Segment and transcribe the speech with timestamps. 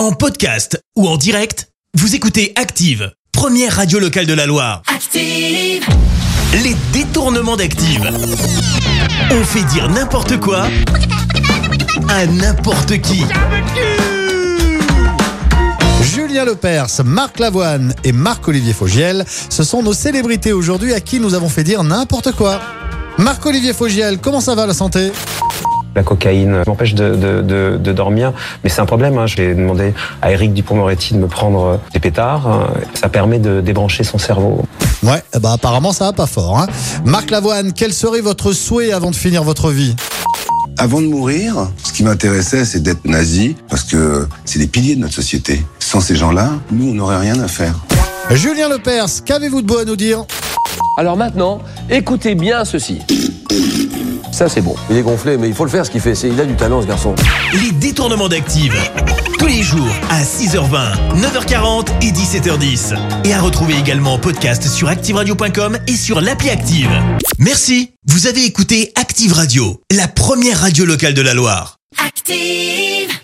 [0.00, 4.80] En podcast ou en direct, vous écoutez Active, première radio locale de la Loire.
[4.86, 5.84] Active.
[6.62, 8.10] Les détournements d'Active.
[9.30, 10.68] On fait dire n'importe quoi
[12.08, 13.26] à n'importe qui.
[16.02, 21.34] Julien Lepers, Marc Lavoine et Marc-Olivier Fogiel, ce sont nos célébrités aujourd'hui à qui nous
[21.34, 22.58] avons fait dire n'importe quoi.
[23.18, 25.12] Marc-Olivier Fogiel, comment ça va la santé?
[25.96, 28.32] La cocaïne m'empêche de, de- de- de dormir,
[28.62, 29.18] mais c'est un problème.
[29.18, 29.26] hein.
[29.26, 32.46] J'ai demandé à Eric Dupond-Moretti de me prendre euh, des pétards.
[32.46, 32.68] hein.
[32.94, 34.62] Ça permet de débrancher son cerveau.
[35.02, 36.58] Ouais, ben apparemment ça va pas fort.
[36.58, 36.66] Hein.
[37.04, 39.96] Marc Lavoine, quel serait votre souhait avant de finir votre vie?
[40.78, 41.54] Avant de mourir,
[41.84, 45.62] ce qui m'intéressait, c'est d'être nazi, parce que c'est les piliers de notre société.
[45.78, 47.74] Sans ces gens-là, nous, on n'aurait rien à faire.
[48.30, 50.22] Julien Lepers, qu'avez-vous de beau à nous dire?
[50.96, 51.60] Alors maintenant,
[51.90, 52.98] écoutez bien ceci.
[54.40, 54.74] Ça c'est bon.
[54.88, 56.14] Il est gonflé, mais il faut le faire ce qu'il fait.
[56.14, 57.14] C'est- Il a du talent ce garçon.
[57.62, 58.74] Les détournements d'Active.
[59.38, 62.94] Tous les jours à 6h20, 9h40 et 17h10.
[63.24, 66.88] Et à retrouver également en podcast sur ActiveRadio.com et sur l'appli Active.
[67.38, 67.90] Merci.
[68.06, 71.76] Vous avez écouté Active Radio, la première radio locale de la Loire.
[72.02, 73.19] Active.